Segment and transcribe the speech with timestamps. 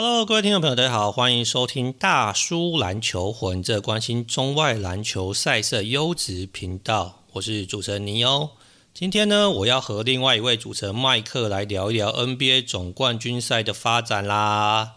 [0.00, 7.24] Hello，各位听众朋友，大家好，欢迎收听大叔篮球魂，这关心中外篮球赛事优质频道。
[7.32, 8.50] 我是主持人尼欧。
[8.94, 14.94] 今天呢，我要和另外一位主持人麦克来聊一聊 NBA 总冠军赛的发展啦。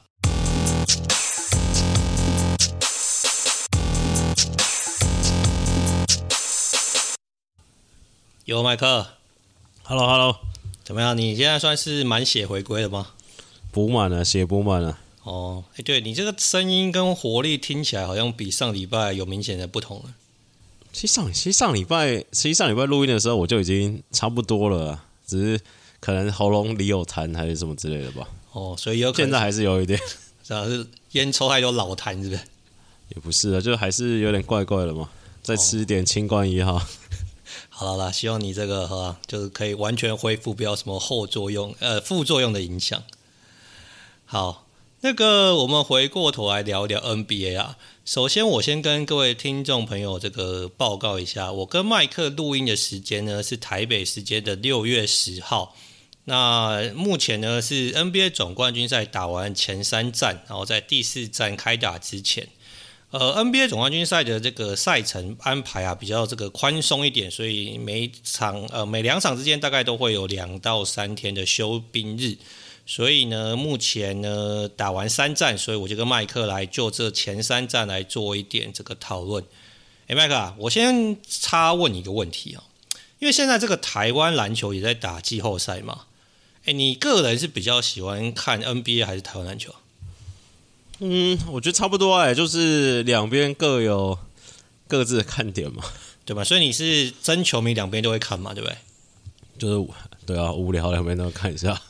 [8.46, 9.08] 有麦克
[9.82, 10.36] ，Hello Hello，
[10.84, 11.18] 怎么样？
[11.18, 13.08] 你现在算是满血回归了吗？
[13.72, 15.00] 补满了，血补满了。
[15.24, 20.14] 哦，哎，对你这个声音跟活力听起来好像比上礼拜有明显的不同了。
[20.92, 25.62] 其实上，其实上礼拜，其实上礼拜录音的时候我就已经差不多了，只是
[26.00, 28.28] 可能喉咙里有痰还是什么之类的吧。
[28.52, 30.00] 哦，所以有可能现在还是有一点，
[30.44, 32.42] 主要是烟抽太多老痰，是不是？
[33.16, 35.10] 也不是啊，就还是有点怪怪的嘛。
[35.42, 36.76] 再吃点清冠一号。
[36.76, 36.82] 哦
[37.70, 43.02] 好了啦，希望你这个哈，就是可以完全恢复，不要什么后作用、呃副作用的影响。
[44.32, 44.66] 好，
[45.02, 47.78] 那个我们回过头来聊一聊 NBA 啊。
[48.06, 55.76] 首先，我先跟各位听众朋友这个报告一下，我跟麦克录音的时间呢是台北时间的六月十号。
[56.24, 62.48] 那目前呢是 NBA 总冠军赛打完前三战，然后在第四战开打之前。
[63.10, 72.38] 呃，NBA 总冠军赛的这个赛程安排啊，比较这个宽松一点，所以每场呃每两场之间大概都会有两到三天的休兵日。
[72.86, 79.44] 所以呢，目前呢打完三战，所以我就跟麦克来就这前三战来做一点这个讨论。
[80.08, 82.64] 哎，麦克啊，我先插问你一个问题啊，
[83.20, 86.06] 因为现在这个台湾篮球也在打季后赛嘛，
[86.66, 89.74] 哎，你个人是比较喜欢看 NBA 还是台湾篮球？
[91.00, 94.20] 嗯，我觉得差不多哎，就是两边各有
[94.88, 95.84] 各自的看点嘛，
[96.26, 96.44] 对吧？
[96.44, 98.78] 所以你是真球迷，两边都会看嘛，对不对？
[99.58, 99.90] 就是
[100.26, 101.82] 对啊，无聊两边都看一下，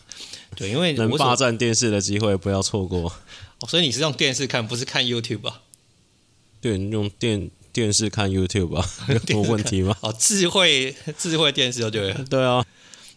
[0.62, 3.12] 对，因为能霸占电视的机会不要错过。
[3.59, 5.62] 哦，所以你是用电视看，不是看 YouTube 吧？
[6.62, 8.88] 对，用电电视看 YouTube 吧？
[9.09, 9.98] 有什么问题吗？
[10.02, 12.25] 哦，智慧智慧电视就对了。
[12.30, 12.66] 对啊。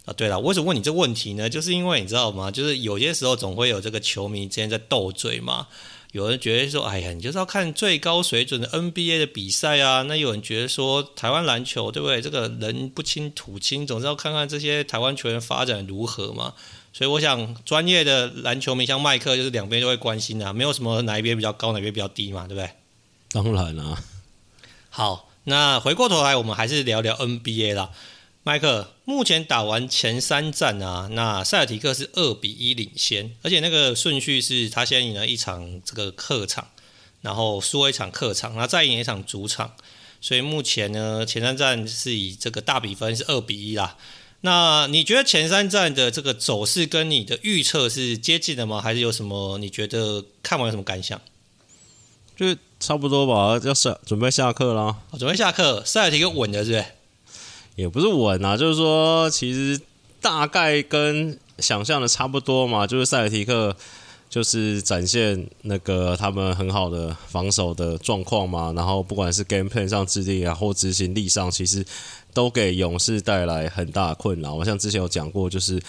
[0.06, 1.48] 啊，对了，我为什么问你这问题呢？
[1.48, 2.50] 就是因为你知道吗？
[2.50, 5.68] 就是有些时候总会有这个球迷之间在斗嘴嘛。
[6.12, 10.02] 有人觉得说，哎呀，你就是要看最高水准的 NBA 的比赛啊。
[10.02, 12.20] 那有人觉得说，台湾篮球对不对？
[12.20, 16.52] 这个人不亲土亲，总是要看看这些台湾球员发展如何嘛。
[16.96, 20.52] 所以我想，专业的篮球迷像麦克，就是两边都会关心啊。
[20.52, 22.70] 没有什么哪一边比较高，哪一边比较低嘛，对不对？
[23.32, 24.00] 当然啦。
[24.90, 27.90] 好，那回过头来，我们还是聊聊 NBA 啦。
[28.44, 36.68] 麦克，目前打完前三战啊，那塞尔提克是二比一领先，而且那个顺序是他先赢了一场这个客场，
[37.22, 39.74] 然后输了一场客场，然后再赢一场主场，
[40.20, 43.96] 所以目前呢前三战是以这个大比分是二比一啦。
[44.44, 48.78] 那你觉得前三站的这个走势跟你的预测是接近的吗？
[48.78, 51.18] 还是有什么你觉得看完有什么感想？
[52.36, 54.98] 就差不多吧，要下准备下课啦。
[55.18, 56.84] 准备下课，赛尔提克稳的是不是？
[57.76, 59.80] 也不是稳啊，就是说，其实
[60.20, 62.86] 大概跟想象的差不多嘛。
[62.86, 63.74] 就是塞尔提克
[64.28, 71.82] 就是展现那个他们很好的防守的状况嘛，然后不管是 game plan 上制定啊，或执行力上，其实
[72.34, 74.54] 都给勇士带来很大困扰。
[74.54, 75.80] 我像之前有讲过，就是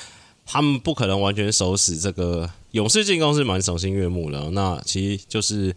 [0.45, 4.51] 他们不可能完全守死这个勇士进攻是蛮赏心悦目的。
[4.51, 5.75] 那其实就是。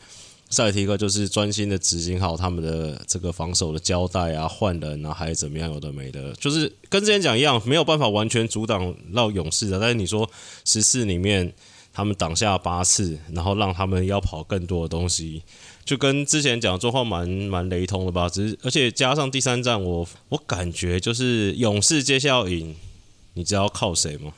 [0.51, 9.79] 塞提克就是专心的执行好他们的这个防守的交代啊，换人啊，还是怎么样，有的没的，就是跟之前讲一样，没有办法完全阻挡到勇士的。
[9.79, 10.27] 但是你说
[10.65, 11.53] 十四里面
[11.99, 15.43] 他们挡下八次，然后让他们要跑更多的东西，
[15.85, 18.29] 就跟之前讲的状况蛮蛮雷同的吧？
[18.29, 22.77] 只是而且加上第三站，我我感觉就是勇士接下来要赢，
[23.35, 24.33] 你知道靠谁吗？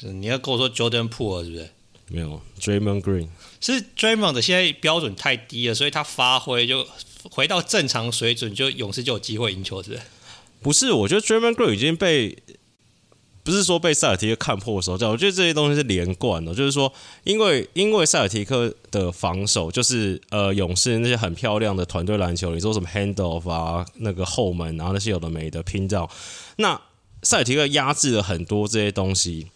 [0.00, 1.70] 你要跟我说 Jordan Poole 是不是？
[2.08, 3.28] 没有，Draymond Green
[3.62, 6.86] 是 Draymond 的现在标准太低了，所以他发挥就
[7.30, 10.02] 回到正常水准，就勇士就有机会赢球，是不是？
[10.60, 12.36] 不是，我觉得 Draymond Green 已经被
[13.44, 26.10] 不是说被塞尔提克看破手脚，我觉得这些东西是连贯的，就是说，因为因为塞尔提克的防守就是呃勇士那些很漂亮的团队篮球，你说什么 handoff 啊，那个后门，然后那些有的没的拼照，
[26.56, 26.80] 那
[27.22, 29.48] 塞尔提克压制了很多这些东西。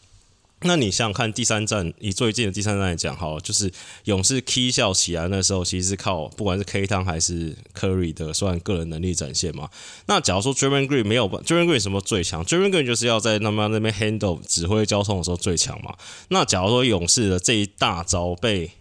[0.62, 3.70] 那你想想看，第三站以最近的第三站来讲，哈，就是
[4.05, 9.70] 勇士 K 笑起来那时候，其实是靠不管是 K 汤还是 Curry 的算个人能力展现嘛。
[10.06, 15.94] 那假如说 Draymond Green 没有 Draymond Green 什么最强？Draymond Green 就是要在那么那边 handle 指挥交通的时候最强嘛。
[16.31, 18.72] 那假如说勇士的这一大招被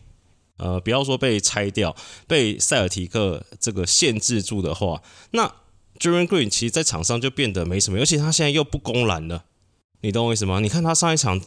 [0.58, 1.96] 呃不要说被拆掉，
[2.26, 5.54] 被塞尔提克这个限制住的话，那
[6.00, 9.44] Draymond Green 其实在场上就变得没什么，而且他现在又不攻篮了，
[10.02, 10.60] 你懂我意思吗？
[10.60, 11.40] 你看他上一场。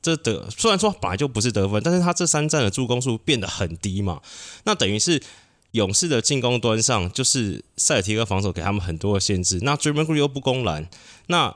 [0.00, 4.20] 这得虽然说本来就不是得分，但是他这三战的助攻数变得很低嘛，
[4.64, 5.22] 那等于是
[5.72, 10.88] 勇士的进攻端上就是塞尔提克防守给他们很多的限制，那 d r a m o n Green 又不攻篮，
[11.26, 11.54] 那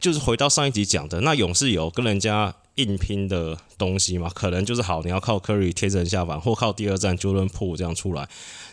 [0.00, 8.28] 就是回到上一集讲的，那勇士有跟人家硬拼的东西嘛，可能就是好，你要靠 Curry 贴身下板，或靠第二战 Jordan Poole 这样出来。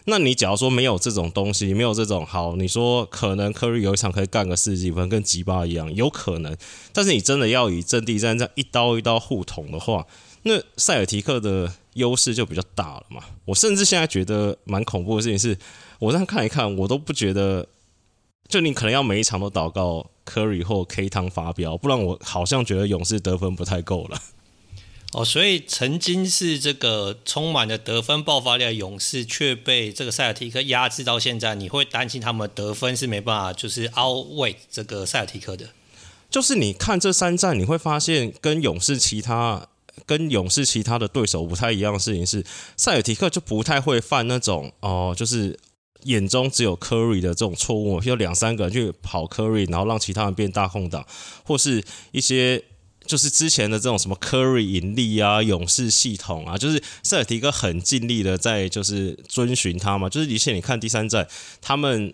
[0.05, 6.55] 那你假如说没有这种东西，没有这种好，你说可能 Curry 有一场可以干个四十几分，跟吉巴一样，有可能。
[6.93, 10.07] 但是你真的要以阵地战这样一刀一刀互捅的话，
[10.43, 13.21] 那塞尔提克的优势就比较大了嘛。
[13.45, 15.57] 我甚至现在觉得蛮恐怖的事情是，
[15.99, 17.67] 我这样看一看，我都不觉得，
[18.47, 24.21] 就你可能要每一场都祷告 Curry 或 K 汤发飙，不然我好像觉得勇士得分不太够了。
[25.11, 31.55] 哦，所以曾经是这个充满了得分爆发力的勇士，却被这个塞尔提克压制到现在。
[31.55, 35.69] 你会担心他们得分是没办法，就是 outweigh 这个塞尔提克的。
[36.29, 39.67] 就是你看这三战，你会发现跟勇士其他
[40.05, 42.45] 跟勇士其他的对手不太一样的事情是，
[42.77, 45.57] 塞尔提克就不太会犯那种哦，就是
[46.03, 51.05] 眼中只有 Curry 的这种错误，有两三个人去跑 Curry，然后让其他人变大空档，
[51.43, 52.63] 或是一些。
[53.05, 60.07] 就是之前的这种什么 Curry 引力啊，勇士系统啊，就是塞尔提克很尽力的在就是遵循他嘛。
[60.07, 61.27] 就是以前你看第三战，
[61.59, 62.13] 他们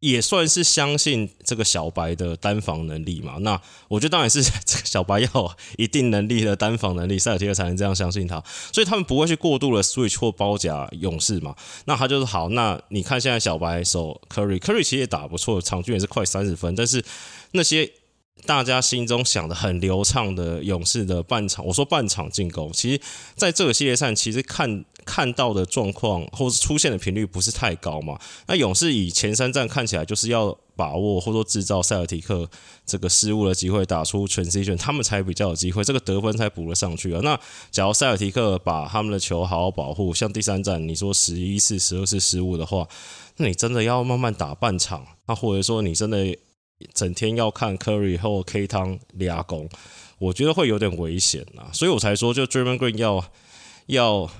[0.00, 3.36] 也算是相信这个小白的单防能力嘛。
[3.40, 8.42] 那我觉得当然是 这个小白要有一定能力的单防能力，塞尔提克才能这样相信他。
[8.72, 11.54] 所以他们不会去过度的 switch 或包夹勇士嘛。
[11.84, 17.04] 那他就是好，那你看现在小白守 Curry，Curry 其实也打不错，场均也是快三十分，但是
[17.52, 17.92] 那些。
[18.46, 23.00] 大家心中想的很流畅的勇士的半场，我说半场进攻，其实
[23.36, 28.18] 在这个系列赛，其实看看到的状况或是出现的频率不是太高嘛。
[28.46, 32.48] 那勇士以前三战看起来就是要把握或者说制造塞尔提克
[32.86, 37.20] 这个失误的机会，打出 transition，他们才比较有机会，这个得分才补了上去啊。
[37.22, 37.38] 那
[37.70, 42.88] 假如塞尔提克把他们的球好好保护，像第三战你说十一次、十二次失误的话，
[43.36, 46.36] 那你真的要慢慢打半场，那或者说你真的。
[46.94, 49.68] 整天要看 Curry 或 K 汤俩攻，
[50.18, 53.24] 我觉得会有点危险呐，所以我才说，就 Draymond Green 要
[53.86, 54.30] 要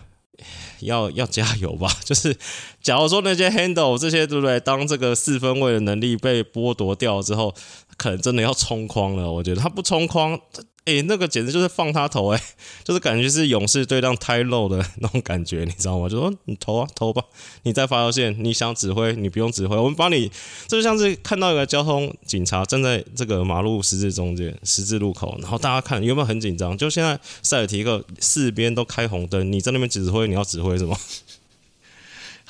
[0.81, 1.91] 要要加油吧。
[2.05, 2.37] 就是
[2.83, 4.59] 假如说那些 handle 这些对不对？
[4.61, 7.55] 当这个四分位的能力被剥夺掉之后，
[7.97, 9.31] 可能真的要冲框了。
[9.31, 10.41] 我觉得他不冲框。
[10.87, 12.41] 诶、那个简直就是放他投诶、
[12.83, 16.09] 就是感觉是勇士对上泰勒的那种感觉，你知道吗？
[16.09, 17.23] 就说你投啊投吧，
[17.63, 20.31] 你在发条线，你想指挥你不用指挥，我们帮你。
[20.67, 26.77] 这就像是看到一个交通警察站在这个马路十字中间十字路口，然后大家看有没有很紧张？
[26.77, 30.97] 就现在塞尔提克四边都开红灯，你在那边指挥，你要指挥什么？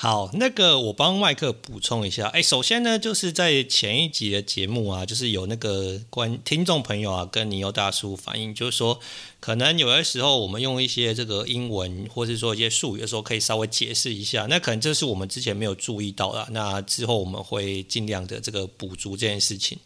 [0.02, 2.26] 好，那个我帮麦克补充一下。
[2.28, 8.98] 哎，首先呢，就是在前一集的节目啊，就是有那个观听众朋友啊，跟尼欧大叔反映，就是说，
[9.40, 14.46] 可能有的时候我们用一些这个英文，或是说一些术语的时候，可以稍微解释一下。
[14.48, 19.76] 那可能这是我们之前没有注意到的，那之后我们会尽量的这个补足这件事情。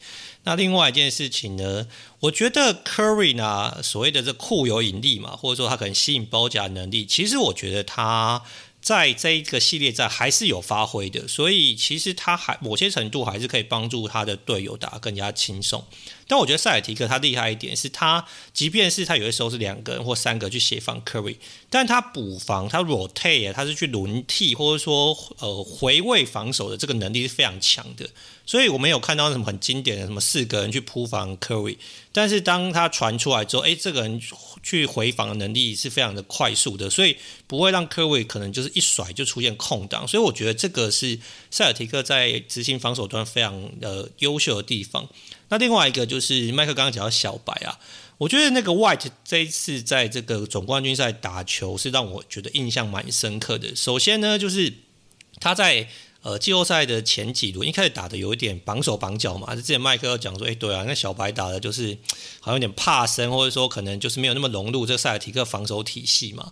[0.44, 1.88] 那另外一件事情呢，
[2.20, 8.44] 我觉得 Curry 呢，所谓的这库有引力嘛，或者说他可能吸引包夹能力，其实我觉得他。
[8.84, 15.82] 在这一个系列战还是有发挥的，所以其实他还某些程度还是可以帮助他的队友打更加轻松。
[16.26, 21.36] 但我觉得塞尔提克他厉害一点是他，即便是他有的时候是两个人或三个去协防 Curry，
[21.68, 28.08] 但他补防他 rotate 他是去轮替或者说呃回位防守的这个能力是非常强的。
[28.46, 31.78] 所以我们有看到什么很经典的什么四个人去扑防 Curry，
[32.12, 34.20] 但是当他传出来之后，哎，这个人
[34.62, 37.16] 去回防的能力是非常的快速的，所以
[37.46, 40.06] 不会让 Curry 可能就是一甩就出现空档。
[40.06, 41.18] 所以我觉得这个是
[41.50, 45.08] 塞尔提克在执行防守端非常呃优秀的地方。
[45.48, 47.78] 那另外一个就是麦克刚刚讲到小白啊，
[48.18, 53.74] 我觉得那个 White 这一次在这个总冠军赛打球是让我觉得印象蛮深刻的。
[53.76, 54.72] 首先呢，就是
[55.40, 55.88] 他在。
[56.24, 61.94] 呃，季后赛的前几轮一开始打的有一点绑手绑脚嘛，之前麦克要讲说，哎、欸，对啊，那小白打的就是
[62.40, 66.50] 好像有点怕生，或者说可能就是没有那么融入这个塞尔提克防守体系嘛。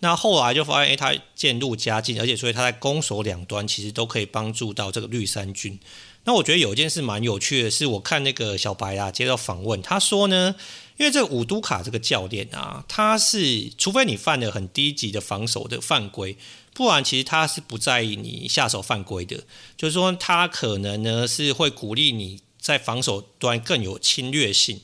[0.00, 5.78] 那后来就发现，哎、他渐入佳境，而且所以他在攻守两端其实都可以帮助到这个绿衫军。
[6.24, 10.54] 那我觉得有一件事蛮有趣的是，我看那个小白啊接到访问，他说呢，
[10.96, 16.36] 因为这个五都卡这个教练啊，他是除非你犯了很低级的防守的犯规。
[16.74, 19.44] 不然，其实他是不在意你下手犯规的，
[19.76, 24.80] 就是说他可能呢是会鼓励你在防守端更有侵略性，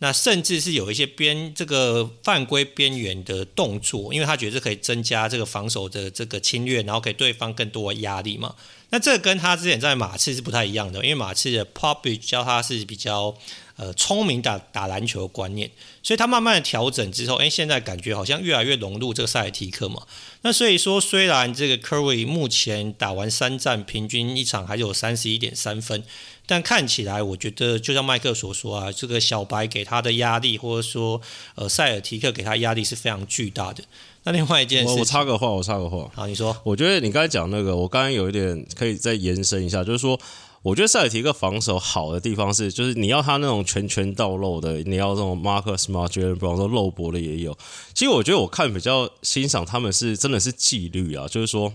[0.00, 8.54] 那甚至是有一些边这个犯规边缘的动作，因为他觉得可以增加这个防守的这个侵略，然后给对方更多的压力嘛。
[8.88, 13.36] 那这跟他之前在马刺是不太一样的，因为马刺的 Popovich 教他是比较
[13.80, 15.70] 呃聪明打打篮球的观念，
[16.02, 20.02] 所以他慢慢的调整之后，哎，现在感觉好像越来越融入这个塞尔提克嘛。
[20.42, 26.04] 那所以说，虽然这个 Curry 目前打完三战，平均一场还有三十一点三分。
[26.46, 31.20] 但看起来，我觉得就像麦克所说啊，这个小白给他的压力，或者说
[31.54, 33.84] 呃塞尔提克给他压力是非常巨大的。
[34.24, 36.10] 那另外一件事，我插个话，我插个话。
[36.12, 36.54] 好，你说。
[36.64, 40.18] 我觉得你刚才讲那个，我刚刚有一点可以再延伸一下，就是说，
[40.62, 47.56] 我觉得塞尔提克防守好的地方是，就是你要他那种拳拳到肉的，你要这种 Marcus Smart、i n 比方说肉搏的也有。
[47.94, 51.72] 其实我觉得我看比较欣赏他们是真的是纪律啊，就是说。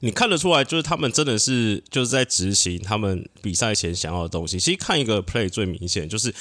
[0.00, 4.60] 你看得出来，就是他们真的是就是在执行他们比赛前想要的东西。
[4.60, 6.34] 其实看一个 play 最明显就是，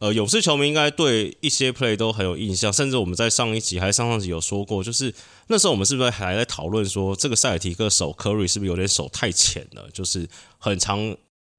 [0.00, 5.12] 呃，勇士球迷应该对一些 play 都很有印象，甚至我们在上一集还上上集有说过，就是
[5.48, 9.90] 那时候我们是不是还在讨论说，这个塞尔提克守 Curry 是不是有点守太浅了？
[9.92, 10.28] 就是
[10.58, 11.16] 很长，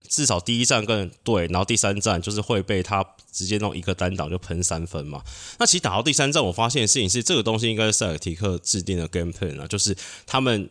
[0.08, 5.22] 至少第一战跟对，然后第三战就是会被他直接弄一个单挡就喷三分嘛。
[5.60, 10.70] 那其实打到第三站，我发现的事情是，这个东西应该是塞尔提克制定的 game plan 啊，就是他们。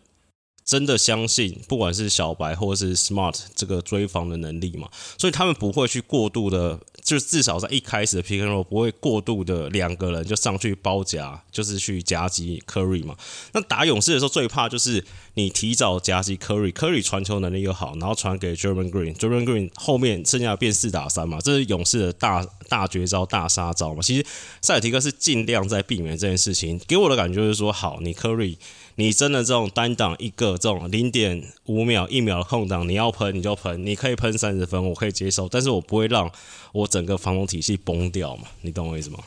[0.65, 13.17] 真的相信，不管是小白或是 Smart 这个追防的能力嘛，所以他们不会去过度的，就至少在一开始的 Pick and Roll 不会过度的两个人就上去包夹，就是去夹击 Curry 嘛。
[13.53, 24.03] 那打勇士的时候最怕就是你提早夹击 Curry，Curry 传球能力又好，然后传给 Draymond Green，Draymond Green 后面剩下变四打三嘛，这是勇士的大大绝招、大杀招嘛。
[24.03, 24.27] 其实
[24.61, 28.59] 塞尔提克是尽量在避免这件事情，给我的感觉就是说，好，你 Curry。
[29.01, 36.29] 你真的这种单挡一个这种零点五秒一秒的空档，你要喷你就喷，你可以喷三十分，我可以接受，但是我不会让
[36.73, 39.21] 我整个防守体系崩掉嘛，你懂我意思吗？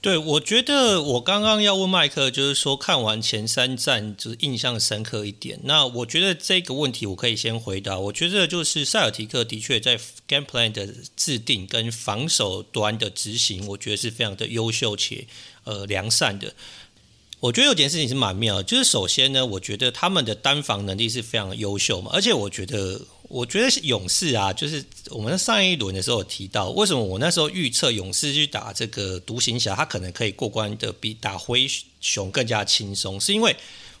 [0.00, 5.60] 对，我觉得我刚刚要问麦克，就是说看完前三战，就是印象深刻一点。
[5.64, 15.26] 那我觉得这个问题我可以先回答，我觉得就是塞尔提克的确在 game plan 的制定跟防守端的执行，我觉得是非常的优秀且
[15.64, 16.54] 呃良善的。
[17.40, 31.66] 我觉得有件事情是蛮妙，就是首先呢，我觉得他们的单防能力是非常优秀嘛，而且我觉得，我觉得勇士啊，就是我们上一轮的时候有提到，为什么我那时候预测勇士去打这个独行侠，他可能可以过关的比打灰
[31.98, 33.56] 熊更加轻松，是因为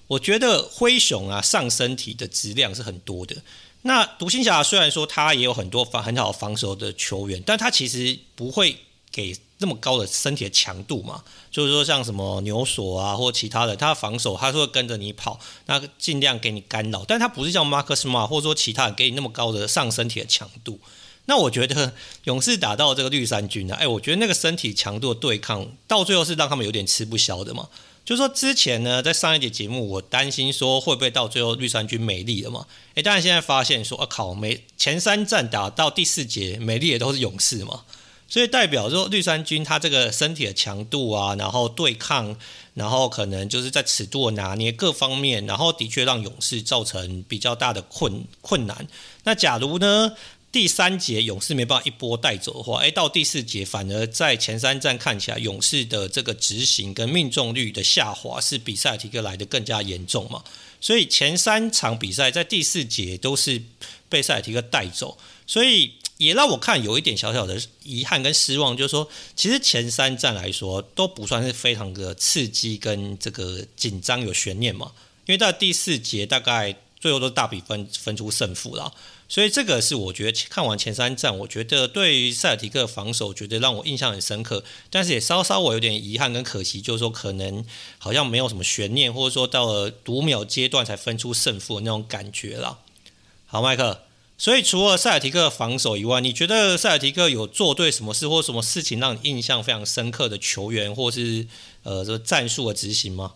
[0.06, 3.36] 我觉得灰熊啊上身体的质量是很多的，
[3.80, 8.76] 那独行侠虽然说他也有很多防很好防守的球员，但他其实不会
[9.10, 9.34] 给。
[9.60, 20.80] 这么高的身体的强度嘛，就是说像什么牛索啊或其他的，他防守他是会跟着你跑，那尽量给你干扰，但他不是像 Marcus Smart 或者说其他人给你那么高的上身体的强度。
[21.26, 21.92] 那我觉得
[22.24, 27.68] 勇士打到这个绿衫军呢，哎，我觉得那个身体强度的对抗到最后是让他们有点吃不消的嘛。
[28.02, 32.66] 就是说之前呢，在上一节节目我担心说会不会到最后绿衫军没力了嘛？
[32.94, 37.84] 哎，但是现在发现说啊靠，没前三战打到第四节没力的都是勇士嘛。
[38.30, 42.36] 所以代表说绿衫军他这个身体的强度啊，然后对抗，
[42.74, 48.86] 然后可能就是在尺度的拿捏各方面，然后的确让勇士造成比较大的困困难。
[49.24, 50.12] 那假如呢，
[50.52, 60.44] 第三节勇士没办法一波带走的话，诶，到第四节反而在前三战看起来勇士的这个执行跟命中率的下滑是比塞提克来的更加严重嘛？
[60.80, 63.60] 所以前三场比赛在第四节都是
[64.08, 65.18] 被塞提克带走，
[65.48, 65.94] 所以。
[66.20, 74.92] 也让我看有一点小小的遗憾跟失望，就是说，其实前三战来说都不算是非常的刺激跟这个紧张有悬念嘛，
[75.24, 78.92] 因为到第四节大概最后都大比分分出胜负了，
[79.30, 87.64] 所以这个是我觉得看完前三战，我觉得对于塞尔提克防守，觉得让我印象很深刻，但是也稍稍我有点遗憾跟可惜，就是说可能
[87.96, 92.80] 好像没有什么悬念，或者说到了读秒阶段才分出胜负的那种感觉了。
[93.46, 94.09] 好，麦克。
[94.40, 101.46] 所以，除了塞尔提克防守以外，你觉得塞尔提克有做对什么事或什么事情让你印象非常深刻的球员，或是
[101.82, 103.34] 呃，这个战术的执行吗？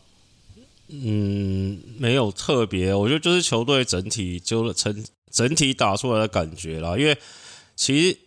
[0.89, 6.97] 嗯，没有特别，我觉得就是球队整体就成整体打出来的感觉啦。
[6.97, 7.15] 因为
[7.77, 8.19] 其实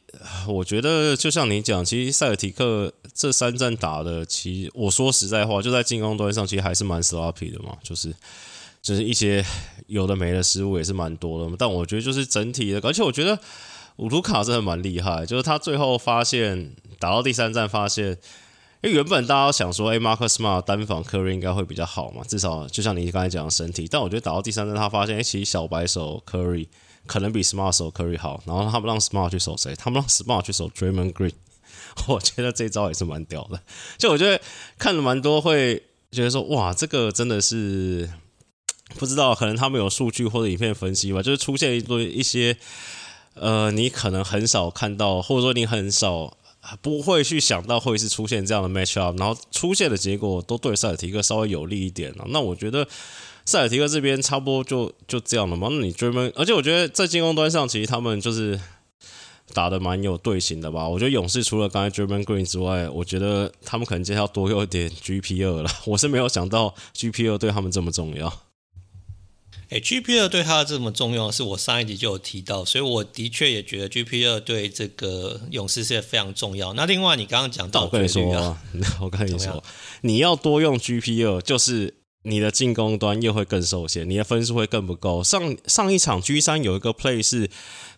[0.48, 8.14] 我觉得，就像你讲，其实塞尔提克这三战打的，其实我说实在话，就在进攻端上，其实还是蛮 sloppy 的嘛，就是。
[8.88, 9.44] 就是一些
[9.88, 13.38] 有的没的失误也是蛮多的，但我觉得就是整体的，而且我觉得
[13.98, 18.12] 五图卡真的蛮厉害，就是他最后发现打到第三战发现，
[18.82, 26.68] 因为原本大家想说，哎，Marcus Smart 单防 Curry 应该会比较好嘛，至少就像你刚才讲的身体，但我觉得打到第三战他发现，哎，其实小白手 Curry
[27.06, 29.76] 可能比 Smart 手 Curry 好，然后他们让 Smart 去守谁？
[29.76, 31.34] 他们让 Smart 去守 Draymond Green，
[32.08, 33.62] 我觉得这招也是蛮屌的，
[33.98, 34.42] 就我觉得
[34.78, 38.10] 看了蛮多会觉得说，哇，这个真的是。
[38.96, 42.58] 不知道，可能他们有数据或者影片分析吧，就是出现一堆一些
[43.36, 46.38] 呃，你可能很少看到，或者说你很少
[46.82, 52.26] 不会去想到会是出现这样的 match up，然后出现的结果都对塞尔提克稍微有利一点了。
[52.30, 52.88] 那我觉得
[53.46, 55.68] 塞尔提克这边差不多就就这样了嘛。
[55.72, 58.60] 那你追梦，而且我觉得在进攻端上，其实他们就是。
[59.54, 60.86] 打得蛮有队形的吧？
[60.86, 65.72] 我觉得勇士除了刚才 Draymond Green 之外，我觉得他们可能今天要多用点 GP2 了。
[65.86, 68.47] 我是没有想到 GP2 对他们这么重要。
[69.70, 76.74] 哎，GP2 对他这么重要，是我上一集就有提到，所以我的确也觉得 GP2 对这个勇士是非常重要。
[76.74, 78.58] 那另外你刚刚讲到，我跟你说，
[79.02, 79.64] 我跟你说，
[80.02, 85.24] 你要多用 GP2，就是你的进攻端又会更受限，你的分数会更不够。
[85.24, 87.50] 上上一场 G 三有一个 play 是。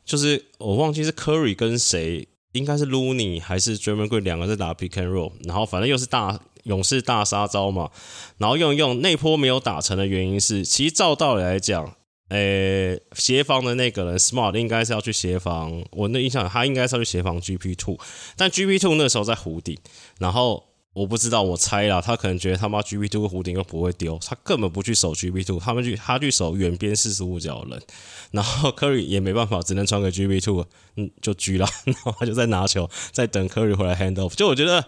[0.06, 7.92] 就是我忘记是 Curry 跟谁，应该是 Looney 还是 Draymond Green 两个在打 Pick and Roll，然后反正又是大勇士大杀招嘛，
[8.38, 11.96] 然后用用那波没有打成的原因是，其实照道理来讲，
[12.30, 17.98] 诶、欸，协防的那个人 Smart 应该是要去协防，我的印象他应该是要去协防 GP Two，
[18.38, 19.78] 但 GP Two 那时候在湖顶，
[20.20, 20.70] 然后。
[20.92, 27.84] 我不知道，我猜啦，他可能觉得他妈 gp Two 弧顶又不会丢，他根本不去守 gp Two，他们去他去守远边四十五角的人，
[28.32, 30.66] 然后 Curry 也没办法，只能传给 gp Two，
[30.98, 34.34] 嗯，就狙了， 然后他就在拿球，在等 Curry 回来 hand off。
[34.34, 34.84] 就我觉得，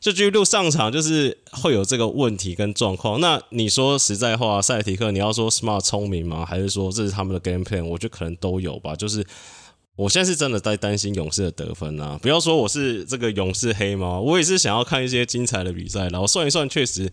[0.00, 3.20] 就 G B Two 上场就是会有这个问题跟状况。
[3.20, 6.44] 那你说实在话，塞尔提克，你要说 Smart 聪明吗？
[6.44, 7.84] 还是说这是他们的 game plan？
[7.84, 9.24] 我觉得可能都有吧，就是。
[9.96, 12.18] 我现在是真的在担心勇士的得分啊！
[12.22, 16.08] 不要说我是这个勇士黑猫，我也是想要看一些精彩的比赛。
[16.08, 17.12] 然后算一算，确实，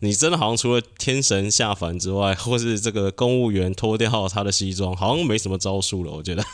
[0.00, 6.12] 你真的好像除了天神下凡之外，或是这个公务员脱掉他的西装，好像没什么招数了。
[6.12, 6.44] 我觉得，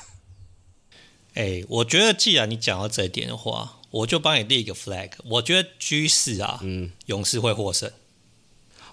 [1.35, 5.11] 哎、我觉得既然你讲到这点的话，我就帮你立一个 flag。
[5.25, 7.89] 我觉得 G 四啊，嗯，勇士会获胜。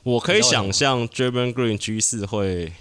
[0.04, 2.74] 我可以想象 Draymond Green 居士会。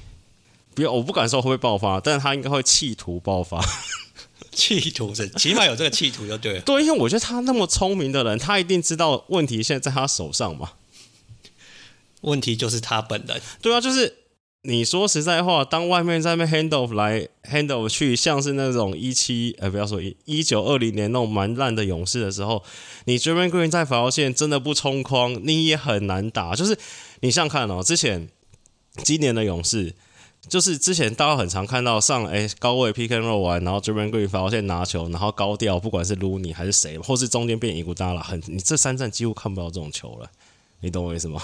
[0.74, 3.64] 不要，我不敢说会不会爆发，但是他应该会企图爆发。
[4.52, 6.60] 企图是，起码有这个企图就对了。
[6.60, 10.72] 对，因为我觉得他那么聪明的人，他一定知道问题现在在他手上嘛。
[12.20, 13.40] 问题就是他本人。
[13.62, 14.19] 对啊，就是
[14.62, 22.62] 你说实在话，当外面在那 hand off 来 hand off 去，像是那种一七，呃，不要说一一九二零年那种蛮烂的勇士的时候，
[23.04, 26.54] 你 Draymond Green 在罚球线真的不冲框，你也很难打。
[26.54, 26.78] 就是
[27.20, 28.28] 你想看哦，之前
[29.02, 29.94] 今年的勇士。
[30.48, 40.30] 就是之前大家很常看到上哎、高位 pick and roll 完，然后 Draymond Green 发现拿球，然后高调，不管是撸你还是谁，或是中间变伊古达拉，很你这三站几乎看不到这种球了，
[40.80, 41.42] 你懂我意思吗？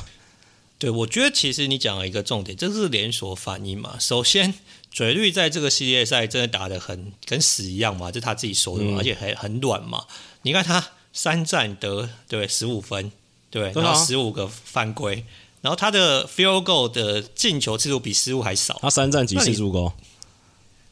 [0.79, 3.97] 对，我觉得其实你讲了一个重点，这是连锁反应嘛。
[3.99, 4.55] 首先，
[4.91, 10.05] 嘴绿在这个系列赛真的打得很跟屎一样嘛，就他自己说的嘛，嗯、而且还很软嘛。
[10.43, 13.11] 你看他三战得对十五分，
[13.51, 15.25] 对，然后十五个犯规。
[15.63, 19.91] 然后他的 field goal 的进球次数比失误还少，他三战几次助攻？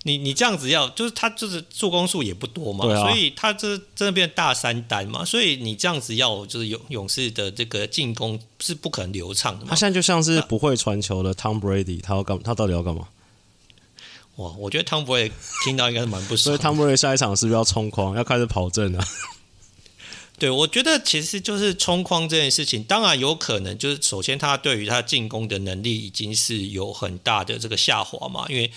[0.07, 9.71] 你你这样子要，就是他就是助攻数也不多嘛，啊、所以他这真的变大三单嘛，所以你这样子要就是勇勇士的这个进攻是不可能流畅的嘛。
[9.71, 13.09] 他现在就像是不会传球的 Tom Brady，他要干他到底要干嘛？
[14.37, 15.33] 哇，我觉得 Tom Brady
[15.65, 19.03] 听到应该是蛮不爽，所以 Tom Brady 下一场是不是要冲框，要开始跑阵了？
[20.37, 28.69] 对，我觉得其实就是冲框这件事情，当然有可能就是首先他对于他进攻的能力已经是有很大的这个下滑嘛，因为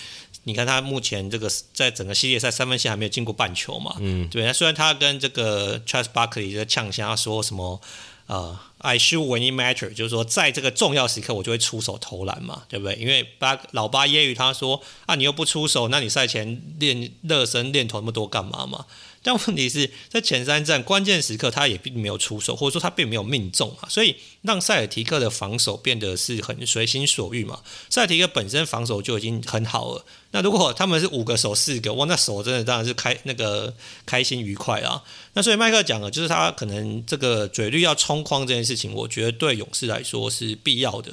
[0.47, 7.81] 你看他目前这个在整个系列赛三分线还没有进过半球嘛，嗯，对，那虽然他跟这个 Charles Barkley 在呛香，他说什么
[8.27, 12.95] 呃，I shoot when it matter，就是说在这个重要时刻我就会出手投篮嘛，对不对？
[12.95, 18.85] 因为巴老巴揶揄他说啊，你又不出手，那你赛前练热身练投那么多干嘛嘛？
[19.27, 27.59] 但问题是在前三战关键时刻，他也并没有出手，或者说他并没有命中啊，所以让塞尔提克的防守变得是很随心所欲嘛。
[27.89, 33.73] 塞尔提克本身防守就已经很好了，那如果他们是五个守四个，哇，那守真的当然是开那个
[34.05, 35.03] 开心愉快啊。
[35.33, 41.11] 那所以麦克讲的，就是他可能这个嘴绿要冲框这件事情，我觉得对勇士来说是必要的。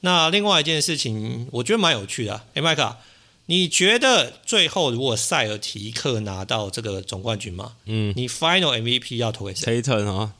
[0.00, 2.96] 那另外一件事情，我觉得蛮有趣的，诶，麦克。
[3.46, 7.76] 你觉得最后如果塞尔提克拿到这个总冠军吗？
[7.86, 10.34] 嗯，你 Final MVP 要投给谁？Tatum 啊，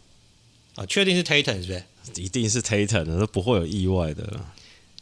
[0.77, 1.85] 啊，确定是 Tatum 是不是？
[2.23, 4.41] 一定是 Tatum 的，都不会有意外的。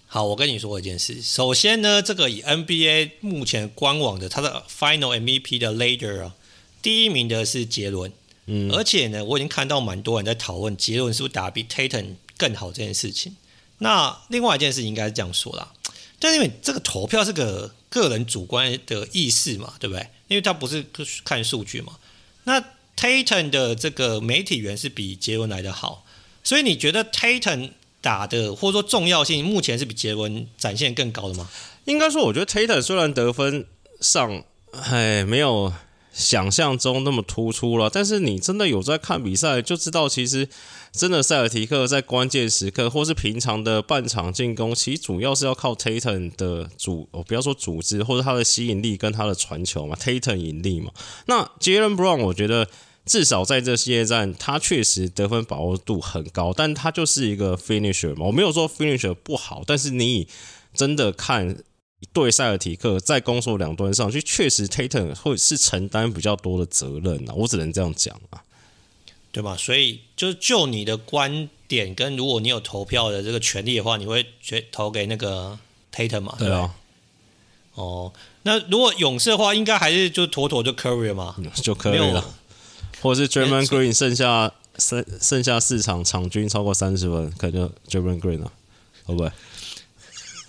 [0.07, 1.23] 好，我跟你说一件事。
[1.23, 6.35] 首先呢，这个以 NBA 目前官网的它的 Final MVP 的 ladder 啊，
[6.83, 8.13] 第一名的是杰伦。
[8.47, 13.37] 嗯，而且呢，我已经看到蛮多人在讨论杰伦是不是打比 Tatum 更好这件事情。
[13.79, 15.73] 那另外一件事情应该是这样说啦。
[16.19, 20.09] 但因为这个投票是个个人主观的意识嘛，对不对？
[20.29, 20.87] 因为他不是
[21.23, 21.99] 看数据嘛。
[22.45, 22.59] 那
[22.97, 26.07] Tayton 的这个媒体源是比杰文来的好，
[26.43, 31.51] 所以你觉得 Tayton 打的或者说重要性，目前是比杰文展现更高的吗？
[31.85, 33.67] 应该说，我觉得 Tayton 虽然得分
[34.01, 35.73] 上，哎，没有
[36.13, 40.49] 想象中那么突出了，但是你真的有在看比赛，就知道其实
[40.93, 50.91] 真的塞尔提克在关键时刻或是平常的半场进攻，其实主要是要靠 Tatum 的组，我不要说组织或者他的吸引力跟他的传球嘛，Tatum 引力嘛。
[51.27, 52.67] 那 Jaylen Brown 我觉得。
[53.07, 58.27] 至少在这系列战，他确实得分把握度很高，但他就是一个 finisher 嘛。
[58.27, 60.29] 我没有说 finisher 不好，但是你
[60.75, 61.57] 真的看
[62.13, 67.35] 对塞尔提克在攻守两端上去，确实 Tatum 会是承担比较多的责任啊。
[67.35, 68.43] 我只能这样讲啊，
[69.31, 69.57] 对吧？
[69.57, 75.59] 所以就就你的观点，跟如果你有投票的这个权利的话，你会决投给那个
[75.95, 76.37] Tatum 嘛？
[76.39, 76.75] 对啊。
[77.75, 82.25] 哦，那如果勇士的话，应该还是就妥妥就 Curry 嘛，就可以了。
[83.01, 88.53] 或者是 Draymond Green 剩下三剩下四场场均超过三十分，可能就 Draymond Green 了，
[89.05, 89.31] 会不会？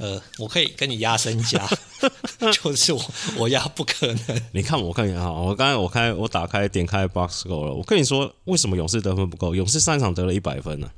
[0.01, 1.63] 呃，我可以跟你压身家，
[2.51, 3.01] 就是我
[3.37, 4.41] 我压不可能。
[4.51, 9.53] 你看我看一下哈，我刚才我开我打开点开 Box Score 了，我跟你说为什么勇士得分不够？
[9.53, 10.89] 勇士上场得了一百分呢，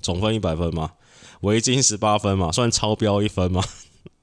[0.00, 0.92] 总分一百分嘛，
[1.40, 3.64] 维金十八分嘛，算超标一分嘛，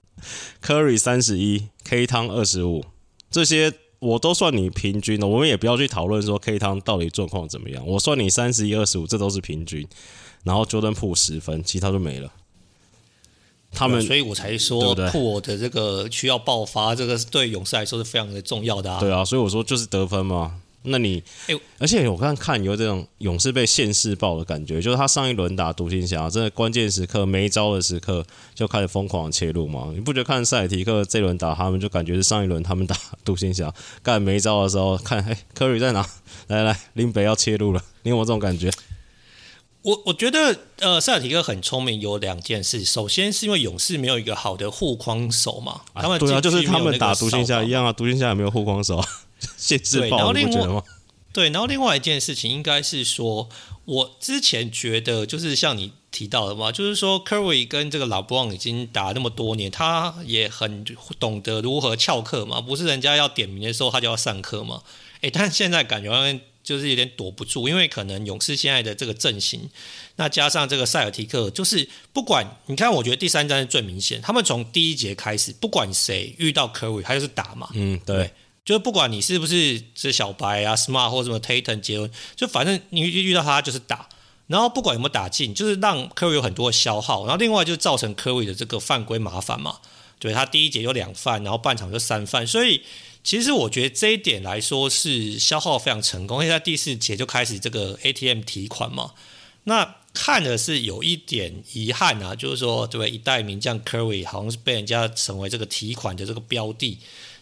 [0.64, 2.86] Curry 三十一，K 汤二十五，
[3.30, 3.74] 这些。
[4.00, 7.86] 我都算你平均的，我们也不要去讨论说 K 汤到底状况怎么样。
[7.86, 9.86] 我算你三十一、二十五，这都是平均。
[10.46, 12.32] 然后 Jordan Poole 十分，其他就没了。
[13.72, 19.00] 他们，所以我才说 Poole 的这个需要爆发，这个对勇士来说是非常的重要的啊。
[19.00, 20.62] 对啊，所以我说就是得分嘛。
[20.84, 29.92] 那你，欸、而且我刚看有这种勇士被现世报的感觉，就是他上一轮打独行侠，真的关键时刻没招的时刻就开始疯狂切入嘛？
[29.94, 36.08] 你不觉得看塞尔提克这轮打他们，就感觉是上一轮他们打独行侠干没招的时候，看哎科瑞在哪？
[36.48, 38.72] 来来，林北要切入了，你有没有这种感觉？
[39.82, 49.04] 我我觉得呃塞尔提克很聪明，有两件事，首先是因为勇士没有一个好的护框手嘛，他们、啊、对啊，就是他们打独行侠一样啊，独行侠也没有护框手。
[49.56, 50.84] 限制对，然后另外
[51.32, 53.48] 对，然后另外一件事情应该是说，
[53.86, 60.84] 我之前觉得就是像你提到的嘛，就是说，Curry 跟这个老布朗已经打那么多年，他也很
[61.20, 64.82] 懂得如何翘课嘛，不是人家要点名的时候他就要上课嘛。
[65.22, 66.38] 诶，但现在感觉好像
[66.70, 69.68] 就是有点躲不住，因为可能勇士现在的这个阵型，
[70.18, 77.68] 那加上这个塞尔提克，就是不管你看，我觉得第三战是最明显，他们从第一节开始，不管谁遇到 Curry，他就是打嘛。
[77.74, 78.32] 嗯，对。
[78.64, 84.08] 就是不管你是不是是小白啊，Smart 或什么 Tatum 结婚，就反正你遇到他就是打，
[84.46, 89.80] 然后不管有没有打进，就是让 Curry 有很多的消耗，然后另外就造成 Curry 的这个犯规麻烦嘛。
[90.20, 92.84] 对，他第一节有两犯，然后半场就三犯，所以
[93.24, 99.12] 其实我觉得这一点来说是消耗非常成功，因为在第四节就开始这个 ATM 提款嘛。
[99.66, 106.98] 那看的是有一点遗憾啊，就是说这位一代名将 Curry 好像是被人家成为这个提款的这个标的。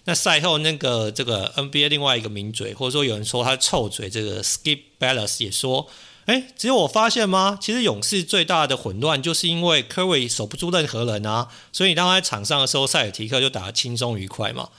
[0.06, 5.88] 那赛后，那个这个 NBA 另外一个名嘴，或者说有人说他臭嘴，这个 Skip Bayless 也说，
[6.26, 7.58] 哎，只有我发现吗？
[7.62, 14.70] 其实勇士最大的混乱就是因为 Curry 守不住任何人啊，所以你当他在场上的时候，塞尔提克就打得轻松愉快嘛。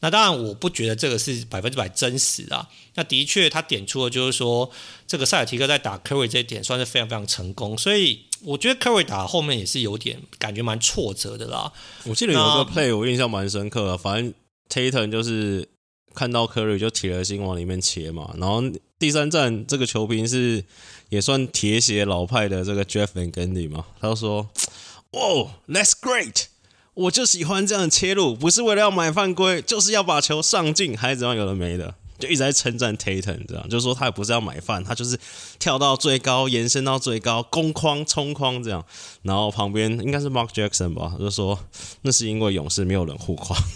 [0.00, 2.68] 那当然，我不觉得这个是百分之百真实啊。
[2.94, 4.70] 那的确，他点出了就是说，
[5.06, 11.72] 这个塞尔提克在打 Curry 这一点算是非常非常成功，所以我觉得 Curry 打后面也是有点感觉蛮挫折的啦。
[12.04, 14.34] 我记得有个 play 我印象蛮深刻的，反正。
[14.70, 15.66] Tatum 就是
[16.14, 18.62] 看到 Curry 就铁了心往里面切嘛，然后
[18.98, 20.62] 第三站这个球评是
[21.08, 24.50] 也算铁血老派的这个 Jeff Van Gundy 嘛，他就说
[25.12, 26.48] ：“哦，That's great，
[26.98, 35.16] 我就喜欢这样切入，不是为了要买犯规，就是要把球上进，还是怎样有的没的，就一直在称赞 Tatum 这样，就是说他也不是要买犯，他就是
[35.60, 38.84] 跳到最高，延伸到最高，攻框冲框这样。
[39.22, 41.60] 然后旁边应该是 Mark Jackson 吧，就说
[42.02, 43.56] 那是因为勇士没有人护框。”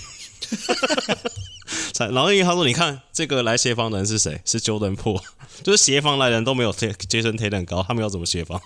[2.11, 4.41] 然后他说：“你看这个来协防的人是谁？
[4.45, 5.23] 是 Jordan Po，
[5.63, 8.61] 就是协防来人都没有杰森 Tatum 高，他们要怎么协防？”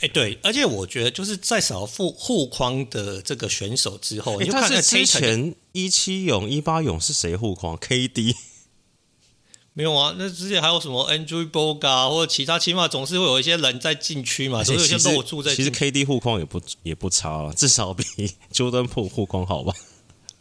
[0.00, 8.34] 哎，对，而且我觉得就是在少护护框的这个选手之后，你就看之前一七勇、一八勇是谁护框？KD
[9.72, 10.14] 没有啊？
[10.18, 15.54] 那之前还有什么 Andrew Bogut 或者其他，起码总是会有一些人在禁区嘛，所以有些漏住在。
[15.54, 18.04] 其实 KD 护框也不也不差了，至少比
[18.52, 19.74] Jordan 护框好吧？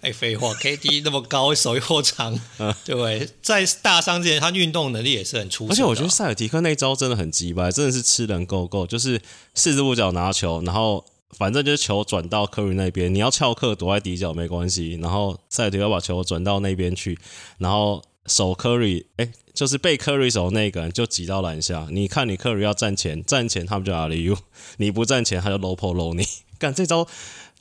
[0.06, 2.39] 哎，废话，KD 那么高，手又长，
[2.86, 3.28] 对不对？
[3.41, 5.74] 在大伤之前，他运动能力也是很出色。
[5.74, 9.20] 而且我觉得塞尔提克那招真的很鸡掰，真的是吃人够够，就是
[9.56, 17.18] 四只五脚拿球，然后反正就是球转到科瑞那边，你要翘课躲在底角没关系，然后塞尔提克把球转到那边去，
[17.58, 21.88] 然后守 Curry，哎，就是被 Curry 守那个人就挤到篮下。
[21.89, 24.38] 你看你 Curry 要站前，站前他们就 alley you，
[24.78, 26.28] 你不站前他就 low post low 你。
[26.58, 27.06] 干这招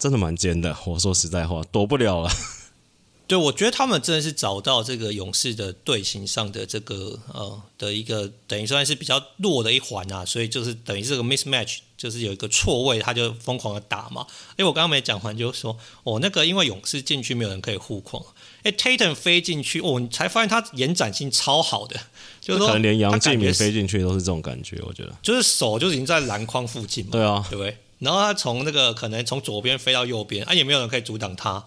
[0.05, 2.31] 真的蛮尖的，我说实在话，躲不了了。
[3.27, 14.27] 对，我觉得他们真的是找到这个勇士的队形上的这个呃的一个等于算是比较弱的一环啊，所以就是等于这个 mismatch 就是有一个错位，他就疯狂的打嘛。
[14.59, 18.23] 因为，我刚刚没讲完，就是说哦，那个因为勇士禁区没有人可以护框，
[18.63, 21.99] 哎，Tatum 飞进去，哦，你才发现他延展性超好的，
[22.43, 27.79] 就是说可能连杨敬敏飞进去都是这种感觉，我觉得就是手就已经在篮筐附近嘛，对啊，对不对？
[28.05, 31.65] 然后他从那个可能从左边飞到右边，啊，也没有人可以阻挡他。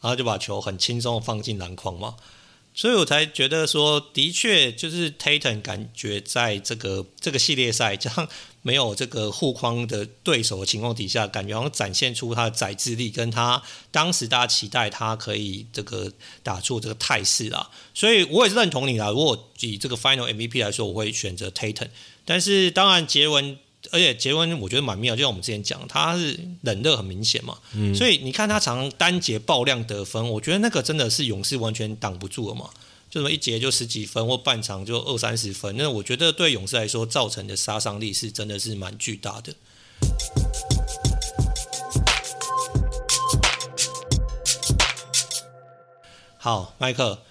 [0.00, 2.14] 然后就把球很轻松的放进篮筐嘛，
[2.72, 8.28] 所以我才觉得说，的确就是 Tatum 感觉在这个这个系列赛这样
[8.62, 16.12] 没有这个护框的对手的情况底下，感觉好像展现出他的宰制力，跟他当时大家期待他可以这个
[16.44, 17.68] 打出这个态势啊。
[17.92, 19.08] 所以我也是认同你啦。
[19.08, 21.88] 如果以这个 Final MVP 来说，我会选择 Tatum，
[22.24, 23.58] 但是当然杰文。
[23.90, 32.70] 而且杰文我觉得蛮妙，就像我们之前讲，他是冷热很明显嘛，嗯、所以你看他常常单节爆量得分，我觉得那个真的是勇士完全挡不住了嘛，
[33.10, 39.54] 就什么一节就十几分，或半场就二三十分，那我觉得对勇士来说造成的杀伤力是真的是蛮巨大的。
[46.36, 47.22] 好，麦克，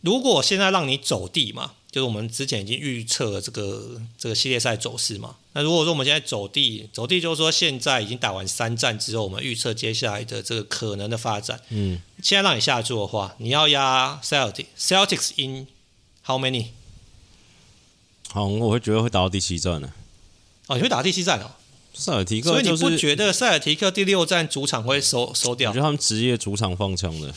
[0.00, 1.72] 如果现在让你走地嘛？
[1.92, 5.36] 就是我们之前已经预测了这个这个系列赛走势嘛。
[5.52, 11.60] 那如果说我们现在走地，走地就是说现在已经打完三战之后，我们预测接下来的这个可能的发展。
[11.68, 15.66] 嗯，现在让你下注的话，你要压 Celtics Celtics in
[16.24, 16.68] how many？
[18.30, 19.92] 好，我会觉得会打到第七战呢。
[20.68, 21.50] 哦，你会打到第七战哦？
[21.92, 25.68] 塞尔提克，所以你不觉得塞尔提克第六战主场会收收掉？
[25.68, 27.34] 我觉得他们职业主场放枪的。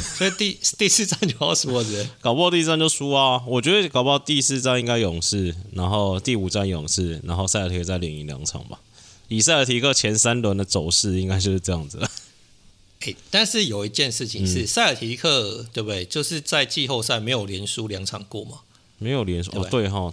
[0.16, 1.84] 所以第第四战就要输了，
[2.20, 3.42] 搞不好第四战就输啊！
[3.46, 8.80] 我觉得搞不好第四战应该勇士，然后第五战勇士，然后塞尔提克再连赢两场吧。
[9.28, 12.10] 以塞尔提克前三轮的走势，应该就是这样子了。
[13.06, 16.04] 欸，但是有一件事情是，嗯、塞尔提克对不对？
[16.04, 18.60] 就是在季后赛没有连输两场过嘛？
[18.98, 20.12] 没有连输哦，对哈，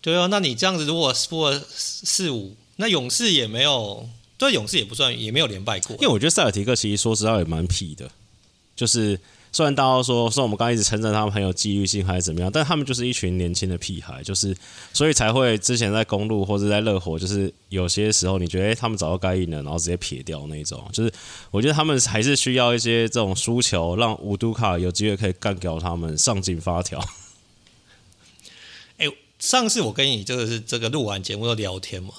[0.00, 0.26] 对啊。
[0.28, 5.94] 那你这样子如果输了四五，那勇士也没有，对勇士也不算，也没有连败过。
[5.96, 8.10] 因为我觉得塞尔提克其实说实话也蛮屁的。
[8.76, 9.18] 就是
[9.50, 14.54] 虽然大家说说我们刚一直称赞他们很有纪律性还是怎么样，但他们就是一群年轻的屁孩，就是
[14.92, 20.86] 所以才会之前在公鹿或者在热火，就是有些时候你觉得诶他们早就该赢了，然后直接撇掉那种。
[20.92, 21.10] 就是
[21.50, 27.02] 我觉得他们还是需要一些这种输球，让五都卡有机会可以干掉他们，上紧发条。
[28.98, 29.06] 哎，
[29.38, 32.12] 上次我跟你这个是这个录完节目的聊天嘛？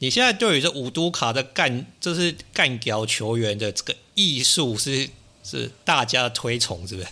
[0.00, 5.08] 你现在对于这五都卡的干，就是干掉球员的这个艺术是？
[5.42, 7.08] 是大家推崇，是不是？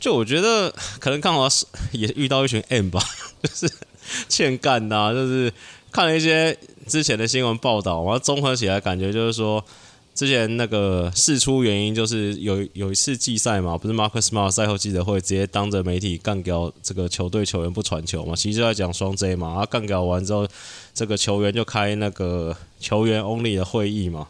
[0.00, 0.70] 就我觉得
[1.00, 3.02] 可能刚好是也遇到一群 M 吧，
[3.42, 3.72] 就是
[4.28, 5.52] 欠干呐、就是
[5.90, 9.64] 看了一些之前的新闻报道，然后综合起来感觉就是说，
[10.14, 20.46] 之前那个事出原因就是有有一次季赛嘛，不是 Marcus Smart 赛后记者会直接当着媒体干掉这个球队球员不传球嘛，其实就在讲双 J 嘛，然后干掉完之后，
[20.92, 24.28] 这个球员就开那个球员 Only 的会议嘛，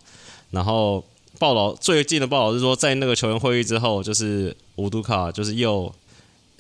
[0.51, 1.05] 然后。
[1.39, 5.93] 报道最近的报道是说，在那个球员会议之后，就是乌都卡就是又